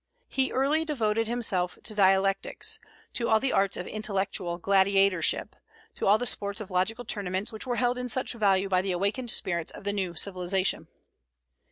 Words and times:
He 0.27 0.51
early 0.51 0.83
devoted 0.83 1.27
himself 1.27 1.77
to 1.83 1.93
dialectics, 1.93 2.79
to 3.13 3.29
all 3.29 3.39
the 3.39 3.51
arts 3.53 3.77
of 3.77 3.85
intellectual 3.85 4.57
gladiatorship, 4.57 5.55
to 5.93 6.07
all 6.07 6.17
the 6.17 6.25
sports 6.25 6.59
of 6.59 6.71
logical 6.71 7.05
tournaments 7.05 7.51
which 7.51 7.67
were 7.67 7.75
held 7.75 7.99
in 7.99 8.09
such 8.09 8.33
value 8.33 8.67
by 8.67 8.81
the 8.81 8.93
awakened 8.93 9.29
spirits 9.29 9.71
of 9.71 9.83
the 9.83 9.93
new 9.93 10.15
civilization. 10.15 10.87